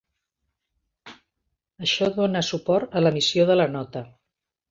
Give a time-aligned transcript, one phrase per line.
[1.87, 4.03] Això dona suport a l'emissió de la nota.